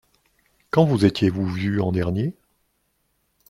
[0.71, 2.35] Quand vous étiez-vous vu en dernier?